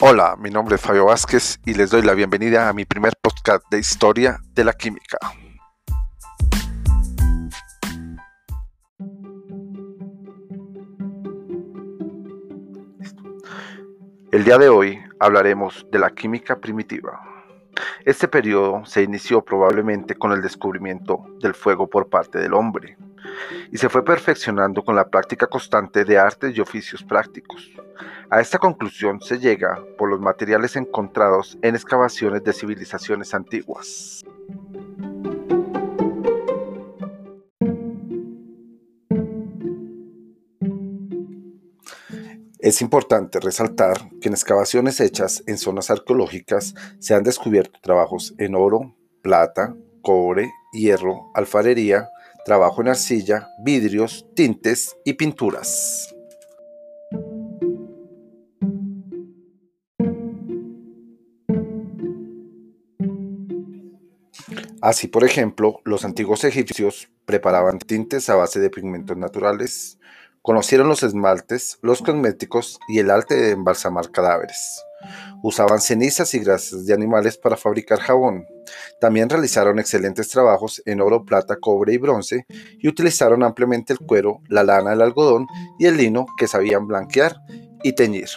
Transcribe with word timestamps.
Hola, 0.00 0.36
mi 0.38 0.48
nombre 0.48 0.76
es 0.76 0.80
Fabio 0.80 1.06
Vázquez 1.06 1.58
y 1.66 1.74
les 1.74 1.90
doy 1.90 2.02
la 2.02 2.14
bienvenida 2.14 2.68
a 2.68 2.72
mi 2.72 2.84
primer 2.84 3.14
podcast 3.20 3.64
de 3.68 3.80
historia 3.80 4.38
de 4.54 4.62
la 4.62 4.72
química. 4.72 5.18
El 14.30 14.44
día 14.44 14.58
de 14.58 14.68
hoy 14.68 15.00
hablaremos 15.18 15.84
de 15.90 15.98
la 15.98 16.10
química 16.10 16.60
primitiva. 16.60 17.20
Este 18.04 18.28
periodo 18.28 18.84
se 18.86 19.02
inició 19.02 19.44
probablemente 19.44 20.14
con 20.14 20.30
el 20.30 20.42
descubrimiento 20.42 21.24
del 21.40 21.54
fuego 21.54 21.90
por 21.90 22.08
parte 22.08 22.38
del 22.38 22.54
hombre 22.54 22.96
y 23.70 23.78
se 23.78 23.88
fue 23.88 24.04
perfeccionando 24.04 24.82
con 24.82 24.96
la 24.96 25.08
práctica 25.08 25.46
constante 25.46 26.04
de 26.04 26.18
artes 26.18 26.56
y 26.56 26.60
oficios 26.60 27.02
prácticos. 27.02 27.70
A 28.30 28.40
esta 28.40 28.58
conclusión 28.58 29.20
se 29.20 29.38
llega 29.38 29.82
por 29.96 30.10
los 30.10 30.20
materiales 30.20 30.76
encontrados 30.76 31.58
en 31.62 31.74
excavaciones 31.74 32.44
de 32.44 32.52
civilizaciones 32.52 33.34
antiguas. 33.34 34.24
Es 42.58 42.82
importante 42.82 43.40
resaltar 43.40 44.10
que 44.20 44.28
en 44.28 44.34
excavaciones 44.34 45.00
hechas 45.00 45.42
en 45.46 45.56
zonas 45.56 45.90
arqueológicas 45.90 46.74
se 46.98 47.14
han 47.14 47.22
descubierto 47.22 47.78
trabajos 47.80 48.34
en 48.36 48.54
oro, 48.54 48.94
plata, 49.22 49.74
cobre, 50.02 50.50
hierro, 50.72 51.30
alfarería, 51.34 52.10
trabajo 52.44 52.80
en 52.80 52.88
arcilla, 52.88 53.48
vidrios, 53.62 54.26
tintes 54.34 54.96
y 55.04 55.14
pinturas. 55.14 56.14
Así, 64.80 65.08
por 65.08 65.24
ejemplo, 65.24 65.80
los 65.84 66.04
antiguos 66.04 66.44
egipcios 66.44 67.10
preparaban 67.24 67.78
tintes 67.78 68.30
a 68.30 68.36
base 68.36 68.60
de 68.60 68.70
pigmentos 68.70 69.16
naturales, 69.16 69.98
conocieron 70.40 70.88
los 70.88 71.02
esmaltes, 71.02 71.78
los 71.82 72.00
cosméticos 72.00 72.78
y 72.88 73.00
el 73.00 73.10
arte 73.10 73.34
de 73.34 73.50
embalsamar 73.50 74.10
cadáveres. 74.10 74.82
Usaban 75.42 75.80
cenizas 75.80 76.34
y 76.34 76.40
grasas 76.40 76.86
de 76.86 76.94
animales 76.94 77.36
para 77.36 77.56
fabricar 77.56 78.00
jabón. 78.00 78.46
También 79.00 79.28
realizaron 79.28 79.78
excelentes 79.78 80.28
trabajos 80.28 80.82
en 80.84 81.00
oro, 81.00 81.24
plata, 81.24 81.56
cobre 81.60 81.94
y 81.94 81.98
bronce 81.98 82.46
y 82.78 82.88
utilizaron 82.88 83.42
ampliamente 83.42 83.92
el 83.92 84.00
cuero, 84.00 84.40
la 84.48 84.62
lana, 84.62 84.92
el 84.92 85.02
algodón 85.02 85.46
y 85.78 85.86
el 85.86 85.96
lino 85.96 86.26
que 86.36 86.48
sabían 86.48 86.86
blanquear 86.86 87.36
y 87.82 87.92
teñir. 87.94 88.28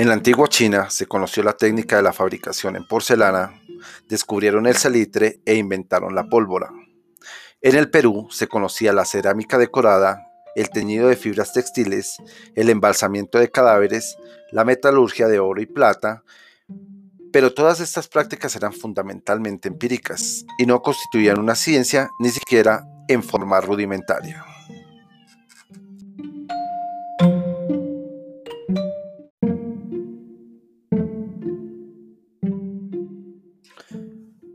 En 0.00 0.08
la 0.08 0.14
antigua 0.14 0.48
China 0.48 0.88
se 0.88 1.04
conoció 1.04 1.42
la 1.42 1.52
técnica 1.52 1.96
de 1.96 2.02
la 2.02 2.14
fabricación 2.14 2.74
en 2.74 2.86
porcelana, 2.86 3.60
descubrieron 4.08 4.66
el 4.66 4.74
salitre 4.74 5.40
e 5.44 5.56
inventaron 5.56 6.14
la 6.14 6.24
pólvora. 6.24 6.70
En 7.62 7.76
el 7.76 7.90
Perú 7.90 8.28
se 8.30 8.48
conocía 8.48 8.94
la 8.94 9.04
cerámica 9.04 9.58
decorada, 9.58 10.26
el 10.56 10.70
teñido 10.70 11.08
de 11.08 11.16
fibras 11.16 11.52
textiles, 11.52 12.16
el 12.54 12.70
embalsamiento 12.70 13.38
de 13.38 13.50
cadáveres, 13.50 14.16
la 14.50 14.64
metalurgia 14.64 15.28
de 15.28 15.40
oro 15.40 15.60
y 15.60 15.66
plata, 15.66 16.24
pero 17.32 17.52
todas 17.52 17.80
estas 17.80 18.08
prácticas 18.08 18.56
eran 18.56 18.72
fundamentalmente 18.72 19.68
empíricas 19.68 20.46
y 20.58 20.64
no 20.64 20.80
constituían 20.80 21.38
una 21.38 21.54
ciencia 21.54 22.08
ni 22.18 22.30
siquiera 22.30 22.86
en 23.08 23.22
forma 23.22 23.60
rudimentaria. 23.60 24.42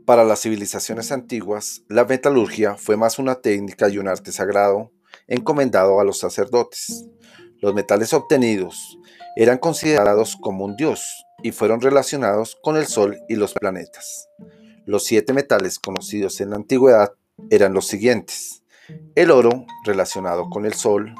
Para 0.06 0.22
las 0.22 0.42
civilizaciones 0.42 1.10
antiguas, 1.10 1.82
la 1.88 2.04
metalurgia 2.04 2.76
fue 2.76 2.96
más 2.96 3.18
una 3.18 3.34
técnica 3.34 3.88
y 3.88 3.98
un 3.98 4.06
arte 4.06 4.30
sagrado 4.30 4.92
encomendado 5.26 5.98
a 5.98 6.04
los 6.04 6.20
sacerdotes. 6.20 7.06
Los 7.60 7.74
metales 7.74 8.12
obtenidos 8.12 8.98
eran 9.34 9.58
considerados 9.58 10.36
como 10.40 10.64
un 10.64 10.76
dios 10.76 11.26
y 11.42 11.50
fueron 11.50 11.80
relacionados 11.80 12.56
con 12.62 12.76
el 12.76 12.86
sol 12.86 13.18
y 13.28 13.34
los 13.34 13.54
planetas. 13.54 14.28
Los 14.84 15.02
siete 15.02 15.32
metales 15.32 15.80
conocidos 15.80 16.40
en 16.40 16.50
la 16.50 16.56
antigüedad 16.56 17.12
eran 17.50 17.74
los 17.74 17.88
siguientes. 17.88 18.62
El 19.16 19.32
oro 19.32 19.66
relacionado 19.84 20.48
con 20.50 20.66
el 20.66 20.74
sol, 20.74 21.16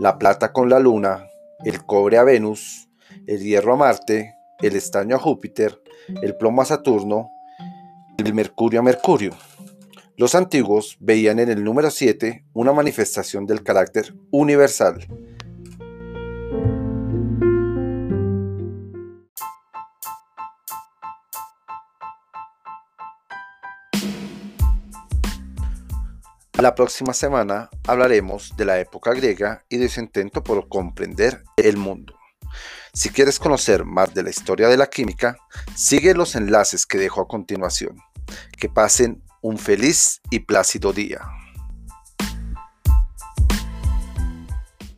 la 0.00 0.18
plata 0.18 0.52
con 0.52 0.68
la 0.68 0.80
luna, 0.80 1.28
el 1.64 1.86
cobre 1.86 2.18
a 2.18 2.24
Venus, 2.24 2.88
el 3.28 3.44
hierro 3.44 3.74
a 3.74 3.76
Marte, 3.76 4.34
el 4.62 4.74
estaño 4.74 5.14
a 5.14 5.20
Júpiter, 5.20 5.80
el 6.22 6.36
plomo 6.36 6.62
a 6.62 6.64
Saturno, 6.64 7.30
el 8.18 8.34
Mercurio 8.34 8.80
a 8.80 8.82
Mercurio. 8.82 9.32
Los 10.16 10.34
antiguos 10.34 10.96
veían 11.00 11.38
en 11.38 11.50
el 11.50 11.62
número 11.62 11.90
7 11.90 12.44
una 12.54 12.72
manifestación 12.72 13.46
del 13.46 13.62
carácter 13.62 14.14
universal. 14.30 15.06
La 26.58 26.74
próxima 26.74 27.12
semana 27.12 27.68
hablaremos 27.86 28.56
de 28.56 28.64
la 28.64 28.80
época 28.80 29.12
griega 29.12 29.64
y 29.68 29.76
de 29.76 29.90
su 29.90 30.00
intento 30.00 30.42
por 30.42 30.68
comprender 30.68 31.44
el 31.58 31.76
mundo. 31.76 32.15
Si 32.96 33.10
quieres 33.10 33.38
conocer 33.38 33.84
más 33.84 34.14
de 34.14 34.22
la 34.22 34.30
historia 34.30 34.68
de 34.68 34.78
la 34.78 34.86
química, 34.86 35.36
sigue 35.74 36.14
los 36.14 36.34
enlaces 36.34 36.86
que 36.86 36.96
dejo 36.96 37.20
a 37.20 37.28
continuación. 37.28 37.98
Que 38.56 38.70
pasen 38.70 39.22
un 39.42 39.58
feliz 39.58 40.22
y 40.30 40.38
plácido 40.40 40.94
día. 40.94 41.20